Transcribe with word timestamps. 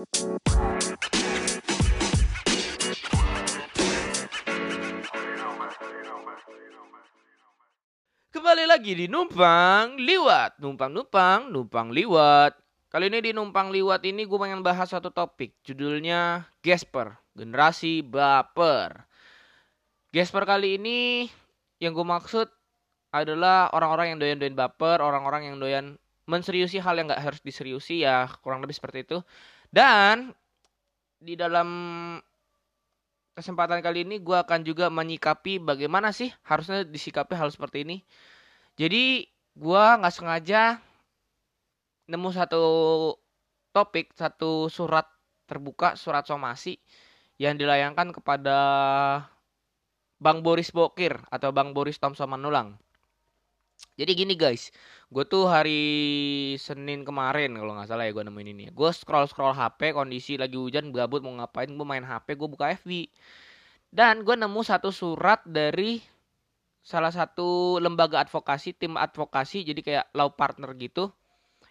Kembali 0.00 0.16
lagi 8.64 8.96
di 8.96 9.12
Numpang 9.12 10.00
Liwat. 10.00 10.56
Numpang 10.56 10.88
Numpang 10.88 11.52
Numpang 11.52 11.92
Liwat. 11.92 12.56
Kali 12.88 13.12
ini 13.12 13.20
di 13.20 13.36
Numpang 13.36 13.68
Liwat 13.68 14.00
ini 14.08 14.24
gue 14.24 14.40
pengen 14.40 14.64
bahas 14.64 14.88
satu 14.88 15.12
topik. 15.12 15.52
Judulnya 15.68 16.48
Gasper 16.64 17.20
Generasi 17.36 18.00
Baper. 18.00 19.04
Gasper 20.16 20.48
kali 20.48 20.80
ini 20.80 21.28
yang 21.76 21.92
gue 21.92 22.08
maksud 22.08 22.48
adalah 23.12 23.68
orang-orang 23.76 24.16
yang 24.16 24.18
doyan-doyan 24.24 24.56
baper 24.56 25.04
Orang-orang 25.04 25.52
yang 25.52 25.60
doyan 25.60 26.00
menseriusi 26.24 26.80
hal 26.80 26.96
yang 26.96 27.10
gak 27.10 27.20
harus 27.20 27.42
diseriusi 27.42 28.06
ya 28.06 28.30
Kurang 28.40 28.62
lebih 28.62 28.78
seperti 28.78 29.02
itu 29.02 29.20
Dan 29.70 30.34
di 31.22 31.38
dalam 31.38 31.68
kesempatan 33.38 33.80
kali 33.80 34.02
ini 34.04 34.18
gue 34.18 34.34
akan 34.34 34.66
juga 34.66 34.90
menyikapi 34.90 35.62
bagaimana 35.62 36.10
sih 36.10 36.28
harusnya 36.44 36.82
disikapi 36.82 37.38
hal 37.38 37.48
seperti 37.54 37.86
ini. 37.86 38.02
Jadi 38.74 39.24
gue 39.54 39.84
nggak 39.98 40.14
sengaja 40.14 40.82
nemu 42.10 42.28
satu 42.34 42.64
topik, 43.70 44.10
satu 44.18 44.66
surat 44.66 45.06
terbuka, 45.46 45.94
surat 45.94 46.26
somasi 46.26 46.78
yang 47.38 47.54
dilayangkan 47.54 48.10
kepada 48.10 48.58
Bang 50.20 50.44
Boris 50.44 50.74
Bokir 50.74 51.16
atau 51.32 51.54
Bang 51.54 51.72
Boris 51.72 51.96
Thompson 51.96 52.28
Manulang. 52.28 52.76
Jadi 54.00 54.12
gini 54.16 54.32
guys, 54.32 54.72
gue 55.12 55.24
tuh 55.28 55.44
hari 55.44 55.82
Senin 56.56 57.04
kemarin 57.04 57.52
kalau 57.52 57.76
nggak 57.76 57.88
salah 57.88 58.08
ya 58.08 58.16
gue 58.16 58.24
nemuin 58.24 58.48
ini. 58.56 58.64
Gue 58.72 58.88
scroll 58.96 59.28
scroll 59.28 59.52
HP, 59.52 59.92
kondisi 59.92 60.40
lagi 60.40 60.56
hujan, 60.56 60.88
gabut 60.88 61.20
mau 61.20 61.36
ngapain, 61.36 61.68
gue 61.68 61.86
main 61.86 62.00
HP, 62.00 62.40
gue 62.40 62.48
buka 62.48 62.72
FB. 62.80 63.12
Dan 63.92 64.24
gue 64.24 64.36
nemu 64.40 64.60
satu 64.64 64.88
surat 64.88 65.44
dari 65.44 66.00
salah 66.80 67.12
satu 67.12 67.76
lembaga 67.76 68.24
advokasi, 68.24 68.72
tim 68.72 68.96
advokasi, 68.96 69.68
jadi 69.68 69.80
kayak 69.84 70.06
law 70.16 70.32
partner 70.32 70.72
gitu, 70.80 71.12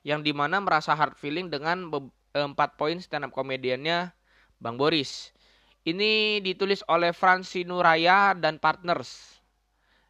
yang 0.05 0.21
di 0.21 0.29
mana 0.29 0.61
merasa 0.61 0.93
hard 0.93 1.17
feeling 1.17 1.49
dengan 1.49 1.89
empat 2.37 2.77
poin 2.77 3.01
stand 3.01 3.25
up 3.25 3.33
komediannya 3.33 4.13
Bang 4.61 4.77
Boris. 4.77 5.33
Ini 5.81 6.43
ditulis 6.45 6.85
oleh 6.85 7.09
Fransi 7.09 7.65
Nuraya 7.65 8.37
dan 8.37 8.61
partners 8.61 9.38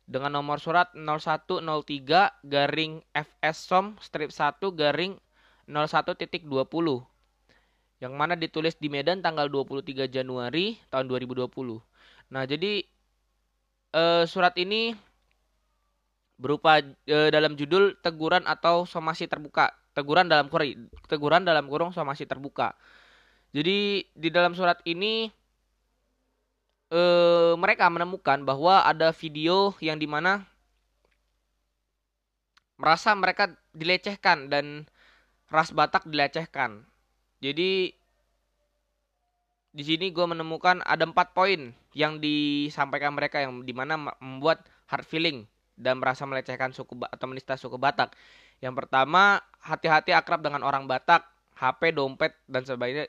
dengan 0.10 0.42
nomor 0.42 0.58
surat 0.58 0.90
0103 0.98 2.42
garing 2.50 3.06
FS 3.14 3.70
SOM 3.70 3.94
strip 4.02 4.34
1 4.34 4.58
garing 4.74 5.22
01.20 5.70 6.50
yang 8.02 8.14
mana 8.18 8.34
ditulis 8.34 8.74
di 8.82 8.90
Medan 8.90 9.22
tanggal 9.22 9.46
23 9.46 10.10
Januari 10.10 10.82
tahun 10.90 11.06
2020. 11.06 11.46
Nah, 12.34 12.44
jadi 12.50 12.82
eh, 13.94 14.24
surat 14.26 14.58
ini 14.58 14.98
berupa 16.40 16.80
eh, 16.82 17.30
dalam 17.30 17.54
judul 17.60 18.00
teguran 18.02 18.48
atau 18.50 18.90
somasi 18.90 19.30
terbuka. 19.30 19.76
Teguran 19.94 20.32
dalam 20.32 20.48
kurung 20.48 20.90
teguran 21.12 21.44
dalam 21.44 21.68
kurung 21.68 21.92
somasi 21.92 22.24
terbuka. 22.24 22.74
Jadi 23.52 24.08
di 24.16 24.30
dalam 24.32 24.56
surat 24.56 24.80
ini 24.88 25.28
eh, 26.94 27.54
mereka 27.58 27.90
menemukan 27.90 28.42
bahwa 28.46 28.86
ada 28.86 29.14
video 29.14 29.74
yang 29.82 29.98
di 29.98 30.10
mana 30.10 30.46
merasa 32.80 33.12
mereka 33.14 33.52
dilecehkan 33.76 34.48
dan 34.48 34.88
ras 35.52 35.74
Batak 35.74 36.08
dilecehkan. 36.08 36.86
Jadi 37.44 37.94
di 39.70 39.84
sini 39.86 40.10
gue 40.10 40.26
menemukan 40.26 40.82
ada 40.82 41.06
empat 41.06 41.38
poin 41.38 41.72
yang 41.94 42.18
disampaikan 42.18 43.14
mereka 43.14 43.44
yang 43.44 43.62
di 43.62 43.74
mana 43.76 43.98
membuat 44.18 44.66
hard 44.90 45.06
feeling 45.06 45.46
dan 45.80 46.02
merasa 46.02 46.26
melecehkan 46.26 46.74
suku 46.74 46.98
atau 47.06 47.26
menista 47.30 47.56
suku 47.56 47.78
Batak. 47.80 48.16
Yang 48.60 48.76
pertama, 48.84 49.40
hati-hati 49.64 50.12
akrab 50.12 50.44
dengan 50.44 50.68
orang 50.68 50.84
Batak, 50.90 51.24
HP, 51.56 51.96
dompet 51.96 52.36
dan 52.50 52.68
sebagainya 52.68 53.08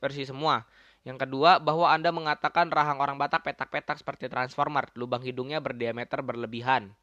bersih 0.00 0.24
semua. 0.24 0.64
Yang 1.06 1.28
kedua, 1.28 1.62
bahwa 1.62 1.86
Anda 1.88 2.10
mengatakan 2.10 2.68
rahang 2.68 2.98
orang 2.98 3.16
Batak 3.16 3.46
petak-petak 3.46 4.02
seperti 4.02 4.26
transformer, 4.26 4.90
lubang 4.98 5.22
hidungnya 5.22 5.62
berdiameter 5.62 6.20
berlebihan. 6.20 6.94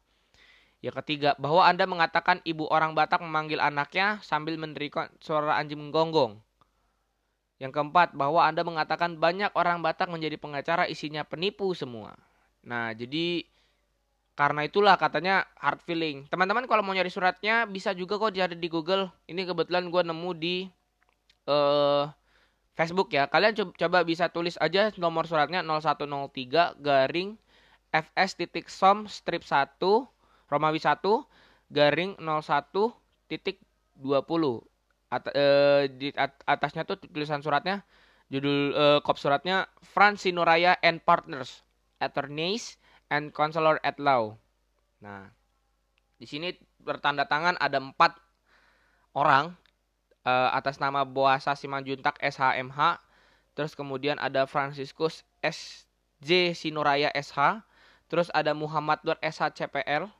Yang 0.84 1.00
ketiga, 1.02 1.30
bahwa 1.40 1.64
Anda 1.64 1.88
mengatakan 1.88 2.44
ibu 2.44 2.68
orang 2.68 2.92
Batak 2.92 3.24
memanggil 3.24 3.58
anaknya 3.58 4.20
sambil 4.20 4.60
menerikan 4.60 5.08
suara 5.18 5.56
anjing 5.56 5.80
menggonggong. 5.80 6.38
Yang 7.56 7.72
keempat, 7.72 8.12
bahwa 8.12 8.44
Anda 8.44 8.62
mengatakan 8.62 9.16
banyak 9.16 9.56
orang 9.56 9.80
Batak 9.80 10.12
menjadi 10.12 10.36
pengacara 10.36 10.84
isinya 10.84 11.24
penipu 11.24 11.72
semua. 11.72 12.14
Nah, 12.60 12.92
jadi 12.92 13.48
karena 14.36 14.68
itulah 14.68 15.00
katanya 15.00 15.48
hard 15.56 15.80
feeling. 15.80 16.28
Teman-teman 16.28 16.68
kalau 16.68 16.84
mau 16.84 16.92
nyari 16.92 17.08
suratnya 17.08 17.64
bisa 17.64 17.96
juga 17.96 18.20
kok 18.20 18.36
cari 18.36 18.52
di 18.52 18.68
Google. 18.68 19.08
Ini 19.24 19.48
kebetulan 19.48 19.88
gue 19.88 20.02
nemu 20.04 20.30
di 20.36 20.68
uh, 21.48 22.04
Facebook 22.76 23.08
ya. 23.10 23.26
Kalian 23.26 23.56
coba 23.56 24.04
bisa 24.04 24.28
tulis 24.28 24.60
aja 24.60 24.92
nomor 25.00 25.24
suratnya 25.24 25.64
0103 25.64 26.76
garing 26.84 27.40
fs 27.90 28.36
titik 28.36 28.68
som 28.68 29.08
strip 29.08 29.40
1 29.40 29.80
Romawi 30.52 30.78
1 30.78 31.00
garing 31.72 32.14
01 32.20 32.68
titik 33.26 33.64
20. 33.98 34.60
At, 35.06 35.24
eh, 35.32 35.86
di 35.88 36.10
at, 36.18 36.36
atasnya 36.44 36.84
tuh 36.84 37.00
tulisan 37.00 37.40
suratnya 37.40 37.80
judul 38.28 38.74
eh, 38.74 38.98
kop 39.00 39.16
suratnya 39.16 39.70
Fransi 39.80 40.34
Nuraya 40.34 40.76
and 40.82 41.00
Partners 41.00 41.62
Attorneys 42.02 42.76
and 43.08 43.32
Counselor 43.32 43.80
at 43.86 43.96
Law. 44.02 44.36
Nah, 45.00 45.30
di 46.18 46.26
sini 46.28 46.52
bertanda 46.82 47.24
tangan 47.24 47.56
ada 47.56 47.80
empat 47.80 48.18
orang 49.16 49.56
uh, 50.26 50.50
atas 50.50 50.82
nama 50.82 51.06
Boasa 51.06 51.54
Simanjuntak 51.54 52.18
SHMH. 52.18 52.98
Terus 53.56 53.72
kemudian 53.72 54.18
ada 54.18 54.44
Franciscus 54.44 55.22
SJ 55.40 56.52
Sinuraya 56.58 57.14
SH. 57.14 57.62
Terus 58.10 58.28
ada 58.34 58.52
Muhammad 58.52 59.00
Nur 59.06 59.16
SH 59.22 59.54
CPL. 59.54 60.10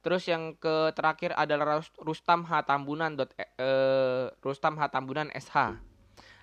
Terus 0.00 0.26
yang 0.26 0.56
ke 0.58 0.90
terakhir 0.96 1.36
adalah 1.38 1.80
Rustam 2.02 2.42
H 2.44 2.66
Tambunan 2.66 3.14
uh, 3.16 4.26
Rustam 4.42 4.74
H 4.76 4.90
Tambunan 4.90 5.28
SH. 5.30 5.78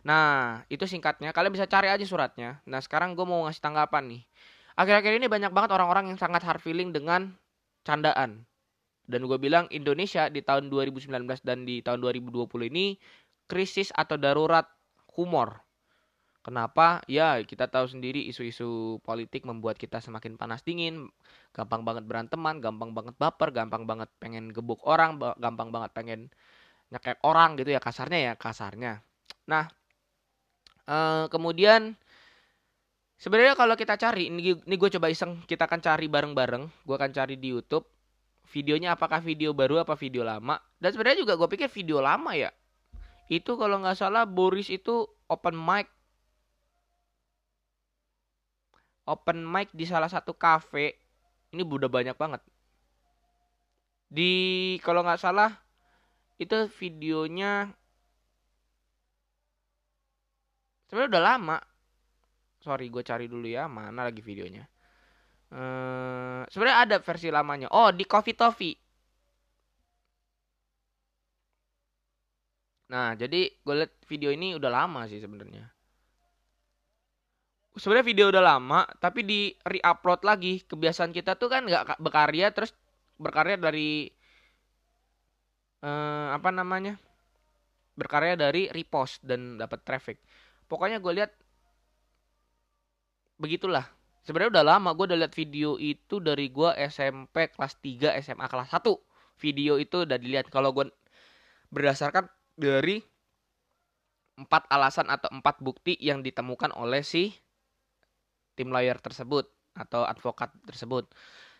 Nah, 0.05 0.63
itu 0.71 0.87
singkatnya. 0.87 1.35
Kalian 1.35 1.51
bisa 1.51 1.67
cari 1.67 1.91
aja 1.91 2.05
suratnya. 2.07 2.63
Nah, 2.63 2.79
sekarang 2.79 3.17
gue 3.17 3.25
mau 3.27 3.43
ngasih 3.43 3.59
tanggapan 3.59 4.03
nih. 4.07 4.23
Akhir-akhir 4.77 5.19
ini 5.19 5.27
banyak 5.27 5.51
banget 5.51 5.73
orang-orang 5.73 6.13
yang 6.13 6.19
sangat 6.21 6.45
hard 6.45 6.61
feeling 6.61 6.93
dengan 6.93 7.33
candaan. 7.81 8.45
Dan 9.07 9.23
gue 9.23 9.39
bilang 9.39 9.71
Indonesia 9.71 10.27
di 10.27 10.43
tahun 10.43 10.67
2019 10.67 11.07
dan 11.47 11.63
di 11.63 11.79
tahun 11.79 12.03
2020 12.03 12.43
ini 12.67 12.99
krisis 13.47 13.95
atau 13.95 14.19
darurat 14.19 14.67
humor. 15.15 15.63
Kenapa? 16.43 17.03
Ya 17.11 17.39
kita 17.43 17.67
tahu 17.67 17.91
sendiri 17.91 18.23
isu-isu 18.27 18.99
politik 19.03 19.43
membuat 19.43 19.75
kita 19.75 19.99
semakin 19.99 20.39
panas 20.39 20.63
dingin, 20.63 21.11
gampang 21.51 21.83
banget 21.83 22.07
beranteman, 22.07 22.63
gampang 22.63 22.95
banget 22.95 23.15
baper, 23.19 23.51
gampang 23.51 23.83
banget 23.83 24.07
pengen 24.19 24.51
gebuk 24.55 24.79
orang, 24.87 25.19
gampang 25.39 25.75
banget 25.75 25.91
pengen 25.91 26.31
nyekek 26.87 27.19
orang 27.27 27.59
gitu 27.59 27.75
ya 27.75 27.83
kasarnya 27.83 28.31
ya 28.31 28.33
kasarnya. 28.39 29.03
Nah, 29.51 29.67
eh, 30.87 31.25
kemudian 31.27 31.99
sebenarnya 33.19 33.59
kalau 33.59 33.75
kita 33.75 33.99
cari 33.99 34.31
ini, 34.31 34.55
ini 34.55 34.75
gue 34.79 34.89
coba 34.95 35.11
iseng 35.11 35.43
kita 35.43 35.67
akan 35.67 35.83
cari 35.83 36.07
bareng-bareng, 36.07 36.63
gue 36.87 36.95
akan 36.95 37.11
cari 37.11 37.35
di 37.35 37.51
YouTube 37.51 37.96
videonya 38.47 38.95
apakah 38.95 39.19
video 39.19 39.51
baru 39.51 39.83
apa 39.83 39.93
video 39.99 40.23
lama. 40.23 40.59
Dan 40.79 40.95
sebenarnya 40.95 41.23
juga 41.23 41.35
gue 41.35 41.49
pikir 41.51 41.69
video 41.71 41.99
lama 41.99 42.31
ya. 42.33 42.51
Itu 43.27 43.59
kalau 43.59 43.83
nggak 43.83 43.99
salah 43.99 44.23
Boris 44.23 44.71
itu 44.71 45.03
open 45.27 45.55
mic. 45.55 45.87
Open 49.07 49.43
mic 49.43 49.71
di 49.75 49.83
salah 49.83 50.07
satu 50.07 50.35
cafe. 50.35 50.95
Ini 51.51 51.63
udah 51.63 51.91
banyak 51.91 52.15
banget. 52.15 52.41
Di 54.07 54.31
kalau 54.83 55.03
nggak 55.03 55.19
salah 55.19 55.51
itu 56.39 56.55
videonya 56.79 57.71
sebenarnya 60.87 61.11
udah 61.11 61.23
lama. 61.23 61.57
Sorry 62.63 62.87
gue 62.87 63.03
cari 63.03 63.27
dulu 63.27 63.47
ya 63.47 63.67
mana 63.67 64.07
lagi 64.07 64.23
videonya 64.23 64.67
Uh, 65.47 66.43
sebenarnya 66.51 66.79
ada 66.83 66.95
versi 66.99 67.27
lamanya. 67.31 67.67
Oh, 67.71 67.89
di 67.93 68.03
Coffee 68.03 68.35
Toffee. 68.35 68.75
Nah, 72.87 73.15
jadi 73.19 73.51
gue 73.51 73.75
liat 73.75 73.93
video 74.07 74.31
ini 74.31 74.55
udah 74.55 74.71
lama 74.71 75.07
sih 75.11 75.19
sebenarnya. 75.19 75.67
Sebenarnya 77.77 78.07
video 78.07 78.25
udah 78.31 78.43
lama, 78.43 78.87
tapi 78.97 79.21
di 79.27 79.51
re-upload 79.63 80.23
lagi. 80.23 80.63
Kebiasaan 80.63 81.11
kita 81.11 81.35
tuh 81.35 81.51
kan 81.51 81.67
nggak 81.67 81.99
berkarya 81.99 82.49
terus 82.55 82.71
berkarya 83.19 83.59
dari 83.59 84.07
uh, 85.83 86.31
apa 86.31 86.49
namanya? 86.49 86.95
berkarya 87.97 88.37
dari 88.37 88.69
repost 88.69 89.25
dan 89.25 89.57
dapat 89.57 89.81
traffic 89.81 90.21
pokoknya 90.69 91.01
gue 91.01 91.13
lihat 91.17 91.33
begitulah 93.41 93.89
sebenarnya 94.27 94.59
udah 94.59 94.65
lama 94.75 94.91
gue 94.91 95.05
udah 95.07 95.19
lihat 95.23 95.33
video 95.33 95.79
itu 95.79 96.19
dari 96.19 96.51
gue 96.51 96.75
SMP 96.91 97.47
kelas 97.47 97.79
3 97.79 98.19
SMA 98.19 98.45
kelas 98.51 98.75
1 98.75 98.83
video 99.39 99.79
itu 99.79 100.03
udah 100.03 100.19
dilihat 100.19 100.51
kalau 100.51 100.75
gue 100.75 100.91
berdasarkan 101.71 102.27
dari 102.59 102.99
empat 104.35 104.67
alasan 104.67 105.07
atau 105.07 105.31
empat 105.31 105.63
bukti 105.63 105.95
yang 106.03 106.19
ditemukan 106.19 106.75
oleh 106.75 107.01
si 107.07 107.31
tim 108.59 108.67
lawyer 108.67 108.99
tersebut 108.99 109.47
atau 109.77 110.03
advokat 110.03 110.49
tersebut. 110.65 111.07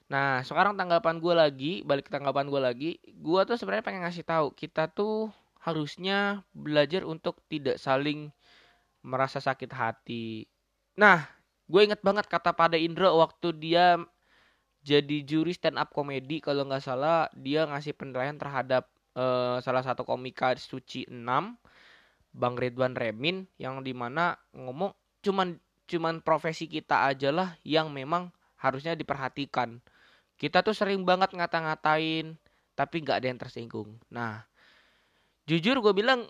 Nah, 0.09 0.41
sekarang 0.41 0.73
tanggapan 0.73 1.21
gue 1.21 1.33
lagi, 1.33 1.73
balik 1.85 2.09
ke 2.09 2.11
tanggapan 2.13 2.49
gue 2.49 2.61
lagi, 2.61 2.91
gue 3.05 3.41
tuh 3.45 3.57
sebenarnya 3.59 3.85
pengen 3.85 4.01
ngasih 4.05 4.25
tahu 4.25 4.53
kita 4.55 4.89
tuh 4.89 5.29
harusnya 5.61 6.41
belajar 6.55 7.03
untuk 7.05 7.43
tidak 7.51 7.77
saling 7.77 8.33
merasa 9.05 9.37
sakit 9.37 9.69
hati. 9.73 10.47
Nah, 10.97 11.36
gue 11.67 11.81
inget 11.83 11.99
banget 11.99 12.25
kata 12.31 12.55
pada 12.55 12.79
Indra 12.79 13.11
waktu 13.11 13.51
dia 13.59 13.99
jadi 14.87 15.23
juri 15.27 15.51
stand 15.51 15.75
up 15.75 15.91
komedi 15.91 16.39
kalau 16.39 16.63
nggak 16.63 16.83
salah 16.83 17.27
dia 17.35 17.67
ngasih 17.67 17.91
penilaian 17.91 18.39
terhadap 18.39 18.87
uh, 19.19 19.59
salah 19.59 19.83
satu 19.83 20.07
komika 20.07 20.55
Suci 20.55 21.03
6 21.11 21.19
Bang 22.31 22.55
Ridwan 22.55 22.95
Remin 22.95 23.49
yang 23.59 23.83
di 23.83 23.91
mana 23.91 24.37
ngomong 24.55 24.95
cuman 25.25 25.59
cuman 25.87 26.21
profesi 26.21 26.69
kita 26.69 27.09
aja 27.09 27.33
lah 27.33 27.55
yang 27.63 27.89
memang 27.91 28.29
harusnya 28.59 28.93
diperhatikan. 28.93 29.79
Kita 30.37 30.61
tuh 30.61 30.75
sering 30.77 31.01
banget 31.01 31.33
ngata-ngatain 31.33 32.37
tapi 32.77 32.95
nggak 33.01 33.17
ada 33.23 33.27
yang 33.27 33.39
tersinggung. 33.41 33.97
Nah, 34.13 34.45
jujur 35.49 35.81
gue 35.81 35.93
bilang 35.97 36.29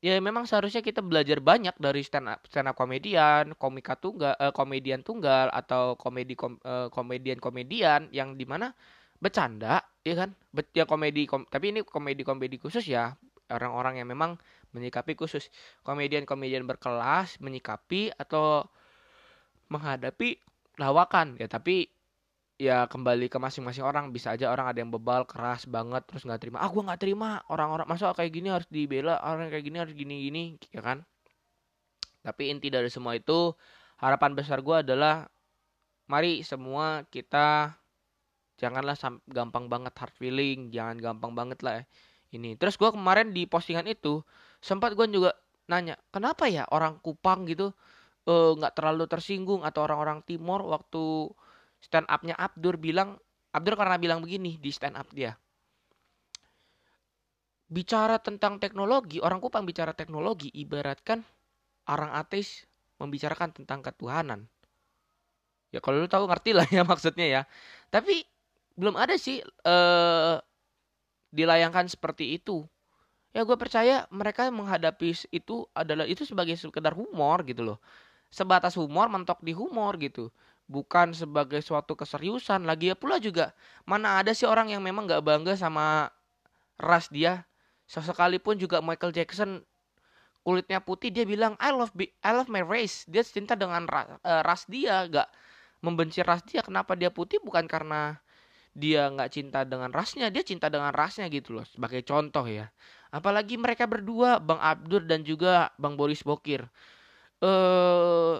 ya 0.00 0.16
memang 0.20 0.48
seharusnya 0.48 0.80
kita 0.80 1.04
belajar 1.04 1.44
banyak 1.44 1.76
dari 1.76 2.00
stand 2.00 2.28
up 2.28 2.40
stand 2.48 2.68
up 2.72 2.76
komedian, 2.76 3.52
komika 3.56 3.96
tunggal, 4.00 4.32
uh, 4.40 4.52
komedian 4.52 5.04
tunggal 5.04 5.52
atau 5.52 5.94
komedi 6.00 6.34
kom, 6.36 6.56
uh, 6.64 6.88
komedian 6.88 7.36
komedian 7.36 8.08
yang 8.12 8.34
di 8.36 8.48
mana 8.48 8.72
bercanda, 9.20 9.84
ya 10.00 10.16
kan? 10.16 10.32
Be 10.50 10.64
ya 10.72 10.88
komedi 10.88 11.28
kom 11.28 11.44
tapi 11.46 11.76
ini 11.76 11.84
komedi 11.84 12.24
komedi 12.24 12.56
khusus 12.56 12.84
ya. 12.88 13.12
Orang-orang 13.50 13.98
yang 13.98 14.08
memang 14.08 14.38
menyikapi 14.70 15.18
khusus. 15.18 15.50
Komedian-komedian 15.82 16.62
berkelas 16.70 17.42
menyikapi 17.42 18.14
atau 18.14 18.62
menghadapi 19.66 20.38
lawakan. 20.78 21.34
Ya 21.34 21.50
tapi 21.50 21.90
ya 22.60 22.84
kembali 22.84 23.32
ke 23.32 23.40
masing-masing 23.40 23.80
orang. 23.80 24.12
Bisa 24.12 24.36
aja 24.36 24.52
orang 24.52 24.68
ada 24.68 24.78
yang 24.84 24.92
bebal 24.92 25.24
keras 25.24 25.64
banget 25.64 26.04
terus 26.04 26.28
nggak 26.28 26.40
terima. 26.44 26.60
Ah 26.60 26.68
gue 26.68 26.82
nggak 26.84 27.00
terima. 27.00 27.40
Orang-orang 27.48 27.88
masa 27.88 28.12
kayak 28.12 28.32
gini 28.36 28.52
harus 28.52 28.68
dibela? 28.68 29.16
Orang 29.24 29.48
kayak 29.48 29.64
gini 29.64 29.76
harus 29.80 29.94
gini 29.96 30.14
gini 30.28 30.42
ya 30.68 30.84
kan? 30.84 31.00
Tapi 32.20 32.52
inti 32.52 32.68
dari 32.68 32.92
semua 32.92 33.16
itu 33.16 33.56
harapan 33.96 34.36
besar 34.36 34.60
gue 34.60 34.76
adalah 34.84 35.24
mari 36.12 36.44
semua 36.44 37.08
kita 37.08 37.72
janganlah 38.60 38.92
gampang 39.24 39.72
banget 39.72 39.96
hard 39.96 40.14
feeling 40.20 40.68
jangan 40.68 41.00
gampang 41.00 41.32
banget 41.32 41.64
lah 41.64 41.80
ini. 42.36 42.60
Terus 42.60 42.76
gue 42.76 42.92
kemarin 42.92 43.32
di 43.32 43.48
postingan 43.48 43.88
itu 43.88 44.20
sempat 44.60 44.92
gue 44.92 45.08
juga 45.08 45.32
nanya 45.70 45.96
kenapa 46.12 46.50
ya 46.50 46.66
orang 46.68 46.98
Kupang 47.00 47.46
gitu 47.48 47.72
eh, 48.28 48.52
nggak 48.58 48.72
uh, 48.74 48.76
terlalu 48.76 49.04
tersinggung 49.08 49.62
atau 49.64 49.86
orang-orang 49.86 50.20
Timur 50.26 50.60
waktu 50.66 51.30
stand 51.80 52.06
upnya 52.06 52.36
Abdur 52.36 52.76
bilang 52.76 53.16
Abdur 53.50 53.74
karena 53.74 53.98
bilang 53.98 54.22
begini 54.22 54.60
di 54.60 54.70
stand 54.70 54.94
up 54.94 55.10
dia. 55.10 55.34
Bicara 57.70 58.18
tentang 58.18 58.58
teknologi 58.62 59.18
orang 59.18 59.42
Kupang 59.42 59.66
bicara 59.66 59.94
teknologi 59.94 60.50
ibaratkan 60.54 61.22
orang 61.90 62.14
ateis 62.14 62.66
membicarakan 63.02 63.50
tentang 63.50 63.82
ketuhanan. 63.82 64.46
Ya 65.70 65.78
kalau 65.78 66.02
lu 66.02 66.10
tahu 66.10 66.26
ngerti 66.26 66.50
lah 66.54 66.66
ya 66.76 66.82
maksudnya 66.86 67.26
ya. 67.26 67.42
Tapi 67.90 68.22
belum 68.78 68.94
ada 68.94 69.18
sih 69.18 69.42
eh 69.42 70.36
dilayangkan 71.30 71.86
seperti 71.86 72.38
itu. 72.38 72.66
Ya 73.30 73.46
gue 73.46 73.54
percaya 73.54 74.10
mereka 74.10 74.50
menghadapi 74.50 75.14
itu 75.30 75.62
adalah 75.70 76.02
itu 76.06 76.26
sebagai 76.26 76.58
sekedar 76.58 76.94
humor 76.94 77.46
gitu 77.46 77.62
loh. 77.62 77.78
Sebatas 78.30 78.74
humor 78.78 79.06
mentok 79.10 79.42
di 79.42 79.54
humor 79.54 79.98
gitu 79.98 80.30
bukan 80.70 81.10
sebagai 81.10 81.58
suatu 81.66 81.98
keseriusan 81.98 82.62
lagi 82.62 82.94
ya 82.94 82.96
pula 82.96 83.18
juga 83.18 83.50
mana 83.82 84.22
ada 84.22 84.30
sih 84.30 84.46
orang 84.46 84.70
yang 84.70 84.78
memang 84.86 85.10
nggak 85.10 85.22
bangga 85.26 85.58
sama 85.58 86.14
ras 86.78 87.10
dia. 87.10 87.44
Sesekalipun 87.90 88.54
juga 88.54 88.78
Michael 88.78 89.10
Jackson 89.10 89.66
kulitnya 90.46 90.78
putih 90.80 91.10
dia 91.10 91.26
bilang 91.26 91.58
I 91.58 91.74
love 91.74 91.90
I 91.98 92.30
love 92.30 92.46
my 92.46 92.62
race. 92.62 93.02
Dia 93.10 93.26
cinta 93.26 93.58
dengan 93.58 93.84
ras, 93.90 94.06
uh, 94.22 94.42
ras 94.46 94.62
dia 94.70 95.10
nggak 95.10 95.28
membenci 95.82 96.22
ras 96.22 96.46
dia. 96.46 96.62
Kenapa 96.62 96.94
dia 96.94 97.10
putih? 97.10 97.42
Bukan 97.42 97.66
karena 97.66 98.22
dia 98.70 99.10
nggak 99.10 99.30
cinta 99.34 99.66
dengan 99.66 99.90
rasnya 99.90 100.30
dia 100.30 100.46
cinta 100.46 100.70
dengan 100.70 100.94
rasnya 100.94 101.26
gitu 101.26 101.58
loh 101.58 101.66
sebagai 101.66 102.06
contoh 102.06 102.46
ya. 102.46 102.70
Apalagi 103.10 103.58
mereka 103.58 103.90
berdua 103.90 104.38
Bang 104.38 104.62
Abdur 104.62 105.02
dan 105.02 105.26
juga 105.26 105.74
Bang 105.82 105.98
Boris 105.98 106.22
Bokir. 106.22 106.62
Eh 107.42 108.34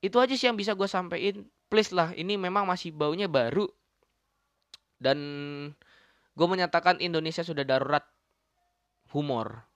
itu 0.00 0.16
aja 0.16 0.32
sih 0.32 0.48
yang 0.48 0.56
bisa 0.56 0.72
gue 0.72 0.88
sampaikan 0.88 1.44
please 1.68 1.92
lah 1.92 2.10
ini 2.16 2.40
memang 2.40 2.64
masih 2.64 2.90
baunya 2.90 3.28
baru. 3.28 3.68
Dan 5.00 5.18
gue 6.36 6.46
menyatakan 6.48 7.00
Indonesia 7.00 7.44
sudah 7.44 7.64
darurat. 7.64 8.04
Humor. 9.10 9.66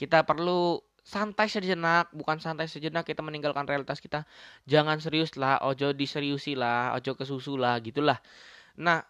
Kita 0.00 0.24
perlu 0.24 0.80
santai 1.04 1.48
sejenak 1.48 2.12
bukan 2.12 2.36
santai 2.40 2.68
sejenak 2.68 3.04
kita 3.04 3.20
meninggalkan 3.20 3.68
realitas 3.68 4.00
kita. 4.00 4.24
Jangan 4.64 5.00
serius 5.00 5.36
lah 5.36 5.60
ojo 5.60 5.92
diseriusi 5.92 6.56
lah 6.56 6.96
ojo 6.96 7.12
kesusu 7.16 7.60
lah 7.60 7.76
gitulah. 7.84 8.16
Nah 8.80 9.04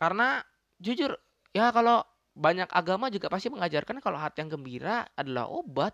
karena 0.00 0.40
jujur 0.80 1.16
ya 1.52 1.72
kalau 1.76 2.04
banyak 2.36 2.68
agama 2.72 3.08
juga 3.08 3.32
pasti 3.32 3.48
mengajarkan 3.48 4.00
kalau 4.04 4.16
hati 4.20 4.44
yang 4.44 4.56
gembira 4.56 5.08
adalah 5.16 5.48
obat. 5.48 5.92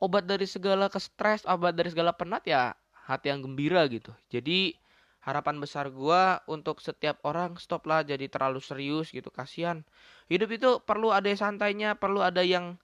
Obat 0.00 0.28
dari 0.28 0.44
segala 0.44 0.88
kestres 0.92 1.44
obat 1.48 1.72
dari 1.76 1.88
segala 1.92 2.12
penat 2.12 2.44
ya 2.48 2.76
hati 3.06 3.30
yang 3.30 3.40
gembira 3.46 3.86
gitu. 3.86 4.10
Jadi 4.28 4.74
harapan 5.22 5.58
besar 5.58 5.90
gue 5.90 6.22
untuk 6.46 6.78
setiap 6.78 7.18
orang 7.26 7.58
stop 7.58 7.86
lah 7.90 8.06
jadi 8.06 8.26
terlalu 8.30 8.62
serius 8.62 9.10
gitu 9.14 9.30
kasihan. 9.30 9.82
Hidup 10.30 10.50
itu 10.54 10.70
perlu 10.82 11.14
ada 11.14 11.26
yang 11.26 11.38
santainya 11.38 11.94
perlu 11.98 12.22
ada 12.22 12.42
yang 12.42 12.78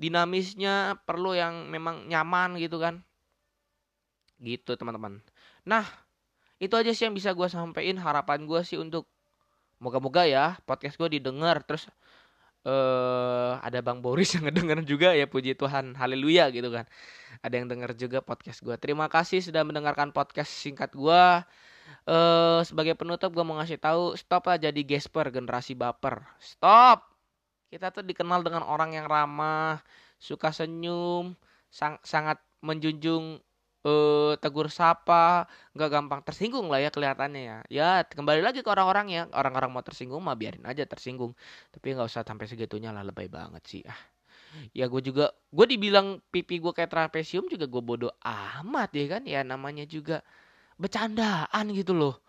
dinamisnya 0.00 0.98
perlu 1.08 1.36
yang 1.36 1.68
memang 1.68 2.08
nyaman 2.08 2.56
gitu 2.60 2.80
kan. 2.80 3.04
Gitu 4.40 4.76
teman-teman. 4.76 5.20
Nah 5.68 5.84
itu 6.60 6.72
aja 6.76 6.92
sih 6.96 7.04
yang 7.08 7.16
bisa 7.16 7.36
gue 7.36 7.48
sampaikan 7.48 8.00
harapan 8.00 8.48
gue 8.48 8.60
sih 8.64 8.80
untuk 8.80 9.08
moga-moga 9.80 10.24
ya 10.24 10.56
podcast 10.64 10.96
gue 10.96 11.20
didengar. 11.20 11.60
Terus 11.64 11.88
uh, 12.64 13.60
ada 13.60 13.78
Bang 13.84 14.00
Boris 14.00 14.32
yang 14.34 14.48
ngedenger 14.48 14.80
juga 14.84 15.08
ya 15.12 15.28
puji 15.28 15.54
Tuhan 15.56 15.94
haleluya 15.96 16.50
gitu 16.50 16.68
kan. 16.72 16.88
Ada 17.44 17.54
yang 17.60 17.66
denger 17.68 17.96
juga 17.96 18.18
podcast 18.24 18.64
gue 18.64 18.74
terima 18.80 19.06
kasih 19.12 19.44
sudah 19.44 19.62
mendengarkan 19.62 20.10
podcast 20.10 20.50
singkat 20.50 20.92
gue 20.96 21.24
uh, 22.08 22.60
sebagai 22.64 22.96
penutup 22.96 23.30
gue 23.32 23.44
mau 23.44 23.56
ngasih 23.60 23.78
tahu 23.80 24.16
stop 24.16 24.48
lah 24.48 24.56
jadi 24.58 24.80
gesper 24.84 25.30
generasi 25.30 25.76
baper. 25.76 26.24
Stop! 26.40 27.04
Kita 27.68 27.90
tuh 27.90 28.06
dikenal 28.06 28.46
dengan 28.46 28.62
orang 28.64 28.94
yang 28.94 29.06
ramah 29.10 29.82
suka 30.18 30.54
senyum 30.54 31.34
sang 31.68 31.98
sangat 32.06 32.38
menjunjung 32.62 33.42
uh, 33.84 34.32
tegur 34.40 34.72
sapa, 34.72 35.46
nggak 35.76 35.90
gampang 35.92 36.20
tersinggung 36.24 36.66
lah 36.72 36.80
ya 36.80 36.90
kelihatannya 36.90 37.42
ya. 37.44 37.58
Ya 37.70 37.88
kembali 38.04 38.40
lagi 38.40 38.64
ke 38.64 38.68
orang-orang 38.72 39.06
ya, 39.12 39.22
orang-orang 39.30 39.70
mau 39.70 39.84
tersinggung 39.84 40.24
mah 40.24 40.34
biarin 40.34 40.64
aja 40.64 40.88
tersinggung. 40.88 41.36
Tapi 41.70 41.94
nggak 41.94 42.08
usah 42.08 42.24
sampai 42.24 42.48
segitunya 42.48 42.90
lah 42.90 43.04
lebay 43.04 43.28
banget 43.28 43.62
sih 43.68 43.82
ah. 43.84 44.00
Ya 44.70 44.86
gue 44.86 45.02
juga, 45.02 45.34
gue 45.50 45.66
dibilang 45.66 46.22
pipi 46.30 46.62
gue 46.62 46.70
kayak 46.70 46.90
trapesium 46.90 47.50
juga 47.50 47.66
gue 47.66 47.82
bodoh 47.82 48.14
amat 48.22 48.90
ya 48.94 49.04
kan. 49.18 49.22
Ya 49.28 49.40
namanya 49.44 49.84
juga 49.84 50.24
bercandaan 50.80 51.64
gitu 51.74 51.92
loh. 51.94 52.22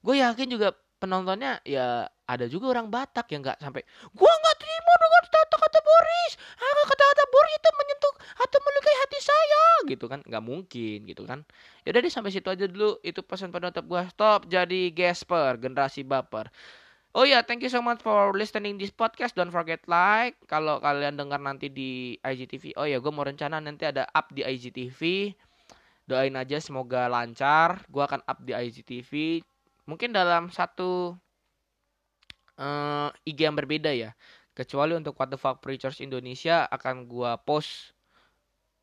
Gue 0.00 0.20
yakin 0.20 0.48
juga 0.48 0.74
penontonnya 0.98 1.62
ya 1.62 2.08
ada 2.28 2.44
juga 2.44 2.76
orang 2.76 2.92
Batak 2.92 3.32
yang 3.32 3.40
nggak 3.40 3.58
sampai 3.58 3.82
gua 4.12 4.28
nggak 4.28 4.56
terima 4.60 4.92
dengan 5.00 5.22
kata-kata 5.32 5.78
Boris 5.80 6.32
ah, 6.60 6.84
kata-kata 6.84 7.24
Boris 7.32 7.54
itu 7.56 7.70
menyentuh 7.72 8.14
atau 8.44 8.58
melukai 8.60 8.96
hati 9.00 9.18
saya 9.24 9.64
gitu 9.88 10.04
kan 10.06 10.20
nggak 10.22 10.44
mungkin 10.44 10.98
gitu 11.08 11.24
kan 11.24 11.42
ya 11.82 11.96
udah 11.96 12.00
deh 12.04 12.12
sampai 12.12 12.30
situ 12.30 12.48
aja 12.52 12.68
dulu 12.68 13.00
itu 13.00 13.20
pesan 13.24 13.48
penutup 13.48 13.82
gua 13.88 14.04
stop 14.12 14.44
jadi 14.46 14.92
gasper 14.92 15.56
generasi 15.56 16.04
baper 16.04 16.52
Oh 17.16 17.24
ya, 17.24 17.40
yeah, 17.40 17.42
thank 17.42 17.64
you 17.64 17.72
so 17.72 17.80
much 17.80 18.04
for 18.04 18.36
listening 18.36 18.76
this 18.76 18.92
podcast. 18.92 19.32
Don't 19.32 19.50
forget 19.50 19.80
like. 19.88 20.36
Kalau 20.44 20.76
kalian 20.78 21.16
dengar 21.16 21.40
nanti 21.40 21.72
di 21.72 22.14
IGTV. 22.20 22.76
Oh 22.76 22.84
ya, 22.84 22.94
yeah, 22.94 22.98
gue 23.00 23.08
mau 23.08 23.24
rencana 23.24 23.58
nanti 23.64 23.88
ada 23.88 24.04
up 24.12 24.28
di 24.28 24.44
IGTV. 24.44 25.32
Doain 26.04 26.36
aja 26.36 26.60
semoga 26.60 27.08
lancar. 27.08 27.80
Gue 27.88 28.04
akan 28.04 28.22
up 28.28 28.38
di 28.44 28.52
IGTV 28.52 29.40
mungkin 29.88 30.12
dalam 30.12 30.52
satu 30.52 31.16
uh, 32.58 33.08
IG 33.24 33.38
yang 33.46 33.56
berbeda 33.56 33.94
ya. 33.94 34.12
Kecuali 34.52 34.98
untuk 34.98 35.14
What 35.14 35.30
the 35.30 35.38
Fuck 35.38 35.62
Preachers 35.62 36.02
Indonesia 36.02 36.66
akan 36.68 37.06
gua 37.06 37.38
post. 37.38 37.94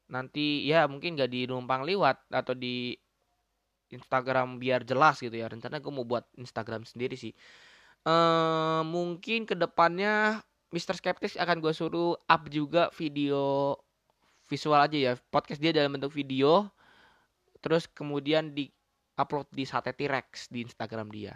Nanti 0.08 0.64
ya 0.64 0.88
mungkin 0.88 1.20
gak 1.20 1.34
di 1.34 1.50
numpang 1.50 1.84
liwat 1.84 2.32
atau 2.32 2.56
di 2.56 2.96
Instagram 3.92 4.58
biar 4.58 4.88
jelas 4.88 5.20
gitu 5.20 5.36
ya. 5.36 5.52
Rencana 5.52 5.82
gue 5.82 5.94
mau 5.94 6.06
buat 6.08 6.26
Instagram 6.38 6.86
sendiri 6.88 7.18
sih. 7.18 7.34
Eh 8.06 8.82
mungkin 8.86 9.50
ke 9.50 9.58
depannya 9.58 10.46
Mr. 10.70 10.98
Skeptis 10.98 11.38
akan 11.42 11.58
gue 11.58 11.74
suruh 11.74 12.18
up 12.30 12.44
juga 12.54 12.94
video 12.94 13.76
visual 14.46 14.78
aja 14.78 14.98
ya. 14.98 15.14
Podcast 15.34 15.58
dia 15.58 15.74
dalam 15.74 15.98
bentuk 15.98 16.14
video. 16.14 16.70
Terus 17.66 17.90
kemudian 17.90 18.54
di 18.54 18.70
upload 19.18 19.50
di 19.50 19.66
Sate 19.66 19.90
T-Rex 19.90 20.54
di 20.54 20.62
Instagram 20.62 21.10
dia 21.10 21.34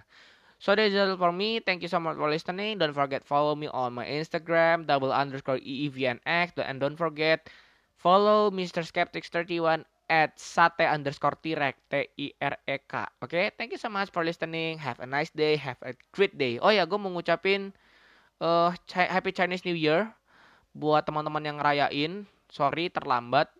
So 0.59 0.75
that's 0.75 0.91
all 0.95 1.15
for 1.15 1.31
me. 1.31 1.63
Thank 1.63 1.81
you 1.81 1.87
so 1.87 2.03
much 2.03 2.19
for 2.19 2.27
listening. 2.27 2.83
Don't 2.83 2.93
forget 2.93 3.23
follow 3.23 3.55
me 3.55 3.71
on 3.71 3.95
my 3.95 4.03
Instagram 4.03 4.83
double 4.83 5.15
underscore 5.15 5.63
eevnx 5.63 6.59
and 6.59 6.83
don't 6.83 6.99
forget 6.99 7.47
follow 7.95 8.51
Mr. 8.51 8.83
Skeptics 8.83 9.31
31 9.31 9.87
at 10.09 10.35
sate 10.35 10.83
underscore 10.83 11.37
tirek 11.39 11.79
t 11.87 12.09
i 12.17 12.27
r 12.41 12.59
e 12.67 12.77
k. 12.83 12.93
Oke, 13.23 13.29
okay? 13.29 13.45
thank 13.55 13.71
you 13.71 13.79
so 13.79 13.87
much 13.87 14.11
for 14.11 14.25
listening. 14.25 14.81
Have 14.81 14.99
a 14.99 15.07
nice 15.07 15.31
day. 15.31 15.55
Have 15.55 15.79
a 15.85 15.93
great 16.11 16.35
day. 16.35 16.57
Oh 16.59 16.73
ya, 16.73 16.83
gue 16.83 16.97
mau 16.97 17.13
ngucapin 17.13 17.71
uh, 18.41 18.73
Happy 18.91 19.31
Chinese 19.31 19.63
New 19.63 19.77
Year 19.77 20.11
buat 20.73 21.05
teman-teman 21.05 21.45
yang 21.45 21.57
ngerayain. 21.61 22.27
Sorry 22.49 22.89
terlambat. 22.89 23.53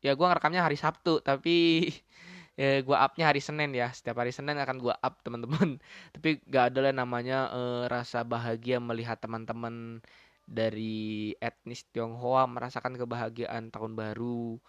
Ya 0.00 0.16
gue 0.16 0.26
ngerekamnya 0.26 0.64
hari 0.64 0.80
Sabtu, 0.80 1.20
tapi 1.20 1.88
ya 2.54 2.82
gue 2.82 2.96
upnya 2.96 3.30
hari 3.30 3.42
Senin 3.42 3.74
ya. 3.74 3.90
Setiap 3.90 4.18
hari 4.22 4.30
Senin 4.30 4.58
akan 4.58 4.76
gue 4.78 4.94
up 4.94 5.14
teman-teman. 5.22 5.78
Tapi 6.14 6.42
gak 6.46 6.74
ada 6.74 6.90
lah 6.90 6.94
namanya 6.94 7.50
uh, 7.50 7.84
rasa 7.90 8.22
bahagia 8.22 8.78
melihat 8.78 9.18
teman-teman 9.18 10.02
dari 10.44 11.32
etnis 11.40 11.88
Tionghoa 11.88 12.44
merasakan 12.44 13.00
kebahagiaan 13.00 13.72
tahun 13.72 13.96
baru 13.96 14.60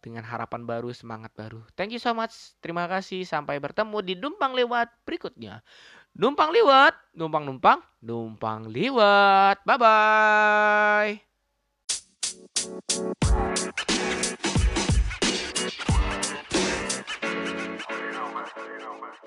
dengan 0.00 0.24
harapan 0.24 0.64
baru 0.64 0.90
semangat 0.96 1.30
baru. 1.36 1.60
Thank 1.76 1.92
you 1.92 2.00
so 2.00 2.16
much. 2.16 2.56
Terima 2.64 2.88
kasih. 2.88 3.28
Sampai 3.28 3.60
bertemu 3.60 4.00
di 4.00 4.16
Dumpang 4.16 4.56
Lewat 4.56 4.88
berikutnya. 5.04 5.60
Numpang 6.10 6.50
liwat, 6.50 6.90
numpang 7.14 7.46
numpang, 7.46 7.78
numpang 8.02 8.66
liwat. 8.66 9.62
Bye 9.62 9.78
bye. 9.78 11.22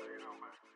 you 0.02 0.20
know, 0.20 0.34
man. 0.42 0.73